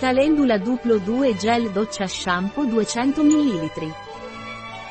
Calendula 0.00 0.56
Duplo 0.56 0.96
2 0.96 1.36
Gel 1.36 1.72
Doccia 1.72 2.06
Shampoo 2.06 2.64
200 2.64 3.22
ml. 3.22 3.70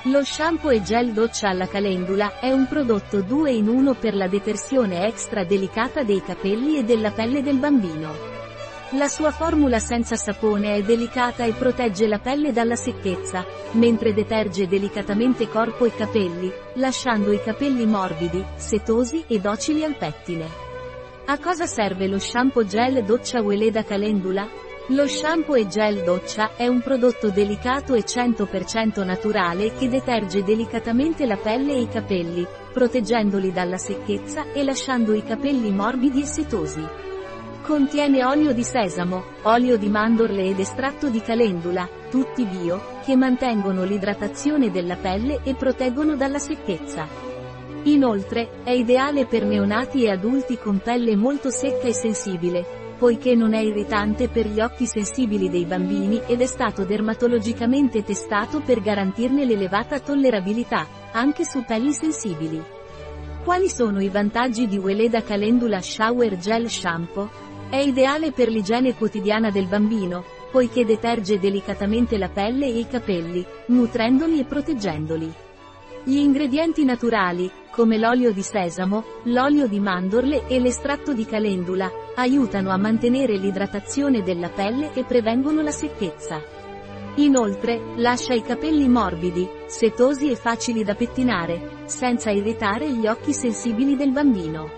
Lo 0.03 0.23
shampoo 0.23 0.69
e 0.69 0.83
gel 0.83 1.13
doccia 1.13 1.49
alla 1.49 1.67
calendula 1.67 2.39
è 2.39 2.51
un 2.51 2.67
prodotto 2.67 3.21
2 3.21 3.49
in 3.49 3.67
1 3.69 3.95
per 3.95 4.13
la 4.13 4.27
detersione 4.27 5.07
extra 5.07 5.43
delicata 5.43 6.03
dei 6.03 6.21
capelli 6.21 6.77
e 6.77 6.83
della 6.83 7.09
pelle 7.09 7.41
del 7.41 7.57
bambino. 7.57 8.13
La 8.91 9.07
sua 9.07 9.31
formula 9.31 9.79
senza 9.79 10.15
sapone 10.15 10.75
è 10.75 10.83
delicata 10.83 11.43
e 11.43 11.53
protegge 11.53 12.05
la 12.05 12.19
pelle 12.19 12.53
dalla 12.53 12.75
secchezza, 12.75 13.43
mentre 13.71 14.13
deterge 14.13 14.67
delicatamente 14.67 15.49
corpo 15.49 15.85
e 15.85 15.95
capelli, 15.95 16.53
lasciando 16.73 17.31
i 17.31 17.41
capelli 17.41 17.87
morbidi, 17.87 18.45
setosi 18.57 19.23
e 19.25 19.39
docili 19.39 19.83
al 19.83 19.95
pettine. 19.95 20.47
A 21.25 21.39
cosa 21.39 21.65
serve 21.65 22.05
lo 22.05 22.19
shampoo 22.19 22.63
gel 22.63 23.03
doccia 23.03 23.41
Weleda 23.41 23.83
Calendula? 23.83 24.67
Lo 24.91 25.07
shampoo 25.07 25.53
e 25.53 25.67
gel 25.67 26.01
doccia 26.03 26.55
è 26.55 26.65
un 26.65 26.81
prodotto 26.81 27.29
delicato 27.29 27.93
e 27.93 27.99
100% 27.99 29.05
naturale 29.05 29.71
che 29.73 29.87
deterge 29.87 30.43
delicatamente 30.43 31.27
la 31.27 31.37
pelle 31.37 31.73
e 31.73 31.81
i 31.81 31.87
capelli, 31.87 32.43
proteggendoli 32.73 33.51
dalla 33.51 33.77
secchezza 33.77 34.51
e 34.51 34.63
lasciando 34.63 35.13
i 35.13 35.23
capelli 35.23 35.69
morbidi 35.71 36.21
e 36.21 36.25
setosi. 36.25 36.83
Contiene 37.61 38.25
olio 38.25 38.51
di 38.51 38.63
sesamo, 38.63 39.23
olio 39.43 39.77
di 39.77 39.89
mandorle 39.89 40.45
ed 40.45 40.59
estratto 40.59 41.09
di 41.09 41.21
calendula, 41.21 41.87
tutti 42.09 42.43
bio, 42.45 42.99
che 43.05 43.15
mantengono 43.15 43.83
l'idratazione 43.83 44.71
della 44.71 44.95
pelle 44.95 45.41
e 45.43 45.53
proteggono 45.53 46.15
dalla 46.15 46.39
secchezza. 46.39 47.07
Inoltre, 47.83 48.63
è 48.63 48.71
ideale 48.71 49.27
per 49.27 49.45
neonati 49.45 50.05
e 50.05 50.09
adulti 50.09 50.57
con 50.57 50.79
pelle 50.79 51.15
molto 51.15 51.51
secca 51.51 51.87
e 51.87 51.93
sensibile, 51.93 52.78
poiché 52.99 53.33
non 53.33 53.53
è 53.53 53.59
irritante 53.61 54.27
per 54.27 54.45
gli 54.45 54.59
occhi 54.59 54.85
sensibili 54.85 55.49
dei 55.49 55.63
bambini 55.63 56.21
ed 56.27 56.41
è 56.41 56.45
stato 56.45 56.83
dermatologicamente 56.83 58.03
testato 58.03 58.59
per 58.59 58.81
garantirne 58.81 59.45
l'elevata 59.45 60.01
tollerabilità, 60.01 60.85
anche 61.13 61.45
su 61.45 61.63
pelli 61.63 61.93
sensibili. 61.93 62.61
Quali 63.41 63.69
sono 63.69 64.01
i 64.01 64.09
vantaggi 64.09 64.67
di 64.67 64.77
Weleda 64.77 65.23
Calendula 65.23 65.81
Shower 65.81 66.37
Gel 66.37 66.69
Shampoo? 66.69 67.29
È 67.69 67.77
ideale 67.77 68.33
per 68.33 68.49
l'igiene 68.49 68.93
quotidiana 68.93 69.49
del 69.49 69.67
bambino, 69.67 70.25
poiché 70.51 70.83
deterge 70.83 71.39
delicatamente 71.39 72.17
la 72.17 72.27
pelle 72.27 72.65
e 72.65 72.79
i 72.79 72.87
capelli, 72.87 73.45
nutrendoli 73.67 74.39
e 74.39 74.43
proteggendoli. 74.43 75.33
Gli 76.03 76.15
ingredienti 76.15 76.85
naturali, 76.85 77.51
come 77.71 77.97
l'olio 77.97 78.31
di 78.31 78.41
sesamo, 78.41 79.03
l'olio 79.23 79.67
di 79.67 79.79
mandorle 79.79 80.47
e 80.47 80.59
l'estratto 80.59 81.13
di 81.13 81.25
calendula, 81.25 81.91
aiutano 82.15 82.71
a 82.71 82.77
mantenere 82.77 83.37
l'idratazione 83.37 84.23
della 84.23 84.49
pelle 84.49 84.93
e 84.93 85.03
prevengono 85.03 85.61
la 85.61 85.71
secchezza. 85.71 86.41
Inoltre, 87.15 87.81
lascia 87.97 88.33
i 88.33 88.41
capelli 88.41 88.87
morbidi, 88.87 89.47
setosi 89.65 90.31
e 90.31 90.35
facili 90.35 90.85
da 90.85 90.95
pettinare, 90.95 91.81
senza 91.85 92.31
irritare 92.31 92.89
gli 92.91 93.05
occhi 93.05 93.33
sensibili 93.33 93.97
del 93.97 94.11
bambino. 94.11 94.71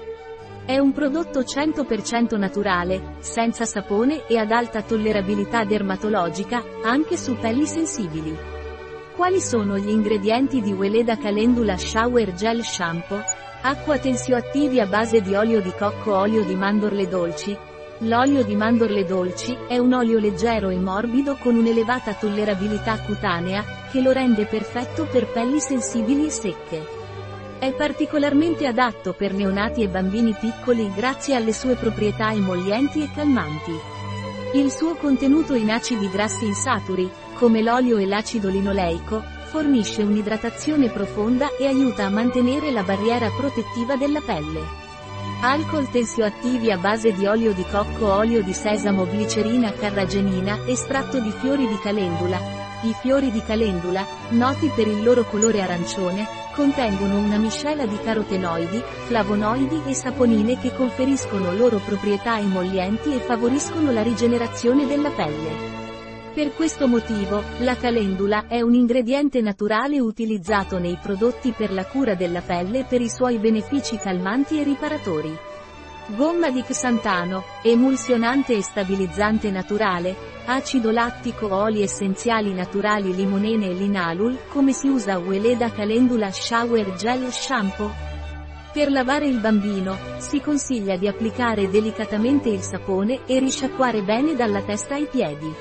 È 0.66 0.78
un 0.80 0.92
prodotto 0.92 1.42
100% 1.42 2.38
naturale, 2.38 3.16
senza 3.20 3.66
sapone 3.66 4.26
e 4.26 4.38
ad 4.38 4.52
alta 4.52 4.82
tollerabilità 4.82 5.66
dermatologica, 5.66 6.64
anche 6.84 7.16
su 7.16 7.36
pelli 7.36 7.68
sensibili. 7.68 8.61
Quali 9.22 9.40
sono 9.40 9.78
gli 9.78 9.90
ingredienti 9.90 10.62
di 10.62 10.74
Weleda 10.74 11.16
Calendula 11.16 11.78
Shower 11.78 12.34
Gel 12.34 12.64
Shampoo? 12.64 13.22
Acqua 13.62 14.00
tensioattivi 14.00 14.80
a 14.80 14.88
base 14.88 15.22
di 15.22 15.36
olio 15.36 15.62
di 15.62 15.72
cocco 15.78 16.18
olio 16.18 16.44
di 16.44 16.56
mandorle 16.56 17.08
dolci. 17.08 17.56
L'olio 18.00 18.44
di 18.44 18.56
mandorle 18.56 19.06
dolci 19.06 19.56
è 19.68 19.78
un 19.78 19.94
olio 19.94 20.18
leggero 20.18 20.70
e 20.70 20.78
morbido 20.78 21.36
con 21.36 21.56
un'elevata 21.56 22.16
tollerabilità 22.16 22.98
cutanea, 23.02 23.64
che 23.92 24.02
lo 24.02 24.12
rende 24.12 24.48
perfetto 24.48 25.06
per 25.06 25.28
pelli 25.28 25.60
sensibili 25.60 26.26
e 26.26 26.30
secche. 26.32 26.88
È 27.60 27.72
particolarmente 27.74 28.66
adatto 28.66 29.14
per 29.14 29.36
neonati 29.36 29.84
e 29.84 29.88
bambini 29.88 30.34
piccoli 30.34 30.92
grazie 30.96 31.36
alle 31.36 31.54
sue 31.54 31.76
proprietà 31.76 32.32
emollienti 32.32 33.04
e 33.04 33.12
calmanti. 33.14 33.91
Il 34.54 34.70
suo 34.70 34.96
contenuto 34.96 35.54
in 35.54 35.72
acidi 35.72 36.10
grassi 36.10 36.46
insaturi, 36.46 37.10
come 37.36 37.62
l'olio 37.62 37.96
e 37.98 38.06
l'acido 38.06 38.50
linoleico, 38.50 39.24
fornisce 39.46 40.04
un'idratazione 40.04 40.90
profonda 40.90 41.56
e 41.58 41.68
aiuta 41.68 42.04
a 42.04 42.10
mantenere 42.10 42.70
la 42.70 42.84
barriera 42.84 43.30
protettiva 43.30 43.96
della 43.96 44.20
pelle. 44.20 44.62
Alcol 45.42 45.90
tensioattivi 45.90 46.70
a 46.70 46.78
base 46.78 47.14
di 47.14 47.26
olio 47.26 47.54
di 47.54 47.64
cocco, 47.72 48.14
olio 48.14 48.44
di 48.44 48.54
sesamo, 48.54 49.06
glicerina 49.06 49.72
carragenina, 49.72 50.66
estratto 50.66 51.22
di 51.22 51.32
fiori 51.32 51.66
di 51.66 51.80
calendula. 51.80 52.38
I 52.84 52.94
fiori 53.00 53.32
di 53.32 53.42
calendula, 53.42 54.06
noti 54.32 54.70
per 54.76 54.86
il 54.86 55.02
loro 55.02 55.24
colore 55.24 55.62
arancione, 55.62 56.41
contengono 56.54 57.18
una 57.18 57.38
miscela 57.38 57.86
di 57.86 57.98
carotenoidi, 57.98 58.82
flavonoidi 59.06 59.82
e 59.86 59.94
saponine 59.94 60.60
che 60.60 60.74
conferiscono 60.74 61.54
loro 61.54 61.80
proprietà 61.80 62.38
emollienti 62.40 63.14
e 63.14 63.20
favoriscono 63.20 63.92
la 63.92 64.04
rigenerazione 64.04 64.86
della 64.86 65.10
pelle. 65.10 65.80
Per 66.34 66.54
questo 66.54 66.88
motivo, 66.88 67.44
la 67.60 67.76
calendula 67.76 68.46
è 68.48 68.62
un 68.62 68.74
ingrediente 68.74 69.42
naturale 69.42 70.00
utilizzato 70.00 70.80
nei 70.80 70.98
prodotti 71.02 71.52
per 71.52 71.74
la 71.74 71.86
cura 71.86 72.16
della 72.16 72.42
pelle 72.42 72.86
per 72.86 73.02
i 73.02 73.10
suoi 73.10 73.38
benefici 73.38 73.98
calmanti 73.98 74.60
e 74.60 74.64
riparatori. 74.64 75.50
Gomma 76.08 76.50
di 76.50 76.64
xantano, 76.64 77.44
emulsionante 77.62 78.54
e 78.54 78.62
stabilizzante 78.62 79.50
naturale, 79.52 80.16
acido 80.46 80.92
lattico 80.92 81.54
oli 81.56 81.84
essenziali 81.84 82.54
naturali 82.54 83.16
limonene 83.16 83.68
e 83.68 83.74
linalul, 83.74 84.38
come 84.50 84.74
si 84.74 84.88
usa 84.88 85.20
Weleda 85.20 85.72
Calendula 85.72 86.32
Shower 86.32 86.96
Gel 86.96 87.32
Shampoo? 87.32 87.92
Per 88.74 88.92
lavare 88.92 89.28
il 89.28 89.38
bambino, 89.40 89.98
si 90.18 90.42
consiglia 90.42 90.98
di 90.98 91.08
applicare 91.08 91.70
delicatamente 91.70 92.50
il 92.50 92.62
sapone 92.62 93.22
e 93.26 93.40
risciacquare 93.40 94.02
bene 94.02 94.36
dalla 94.36 94.62
testa 94.62 94.96
ai 94.96 95.06
piedi. 95.06 95.54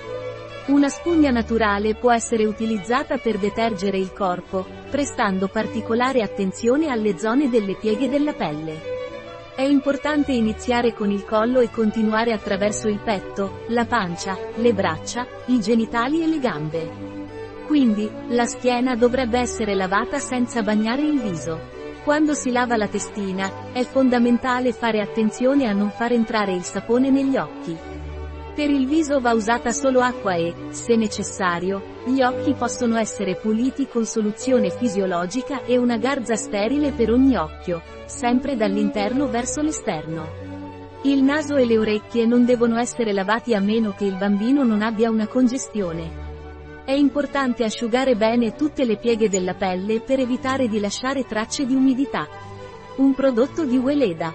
Una 0.67 0.89
spugna 0.89 1.31
naturale 1.31 1.95
può 1.95 2.13
essere 2.13 2.45
utilizzata 2.45 3.19
per 3.19 3.39
detergere 3.39 3.99
il 3.99 4.13
corpo, 4.13 4.67
prestando 4.91 5.49
particolare 5.49 6.23
attenzione 6.23 6.89
alle 6.89 7.19
zone 7.19 7.49
delle 7.49 7.75
pieghe 7.75 8.09
della 8.09 8.33
pelle. 8.33 9.00
È 9.61 9.65
importante 9.65 10.33
iniziare 10.33 10.95
con 10.95 11.11
il 11.11 11.27
collo 11.27 11.61
e 11.61 11.69
continuare 11.71 12.33
attraverso 12.33 12.89
il 12.89 12.99
petto, 12.99 13.65
la 13.69 13.85
pancia, 13.85 14.35
le 14.55 14.73
braccia, 14.73 15.27
i 15.49 15.61
genitali 15.61 16.23
e 16.23 16.27
le 16.27 16.39
gambe. 16.39 16.91
Quindi, 17.67 18.11
la 18.29 18.47
schiena 18.47 18.97
dovrebbe 18.97 19.39
essere 19.39 19.75
lavata 19.75 20.19
senza 20.19 20.63
bagnare 20.63 21.03
il 21.03 21.21
viso. 21.21 21.61
Quando 22.05 22.33
si 22.33 22.51
lava 22.51 22.79
la 22.79 22.89
testina, 22.89 23.71
è 23.73 23.85
fondamentale 23.85 24.73
fare 24.73 25.03
attenzione 25.03 25.69
a 25.69 25.75
non 25.75 25.91
far 25.91 26.13
entrare 26.13 26.55
il 26.55 26.63
sapone 26.63 27.11
negli 27.11 27.37
occhi. 27.37 27.77
Per 28.55 28.69
il 28.69 28.87
viso 28.87 29.21
va 29.21 29.33
usata 29.33 29.71
solo 29.71 30.01
acqua 30.01 30.35
e, 30.35 30.55
se 30.71 30.97
necessario, 30.97 31.83
gli 32.05 32.21
occhi 32.21 32.53
possono 32.55 32.99
essere 32.99 33.37
puliti 33.37 33.87
con 33.87 34.05
soluzione 34.05 34.71
fisiologica 34.71 35.65
e 35.65 35.79
una 35.79 35.97
garza 35.97 36.35
sterile 36.35 36.91
per 36.91 37.11
ogni 37.11 37.37
occhio, 37.37 37.81
sempre 38.07 38.57
dall'interno 38.57 39.29
verso 39.29 39.63
l'esterno. 39.63 40.27
Il 41.03 41.23
naso 41.23 41.57
e 41.57 41.65
le 41.65 41.79
orecchie 41.79 42.27
non 42.27 42.45
devono 42.45 42.79
essere 42.79 43.13
lavati 43.13 43.55
a 43.55 43.61
meno 43.61 43.95
che 43.97 44.05
il 44.05 44.17
bambino 44.17 44.65
non 44.65 44.83
abbia 44.83 45.11
una 45.11 45.29
congestione. 45.29 46.29
È 46.85 46.93
importante 46.93 47.65
asciugare 47.65 48.17
bene 48.17 48.55
tutte 48.57 48.85
le 48.85 48.97
pieghe 48.97 49.29
della 49.29 49.55
pelle 49.55 50.01
per 50.01 50.19
evitare 50.19 50.69
di 50.69 50.81
lasciare 50.81 51.25
tracce 51.25 51.65
di 51.65 51.75
umidità. 51.75 52.27
Un 52.97 53.15
prodotto 53.15 53.65
di 53.65 53.79
Weleda. 53.79 54.35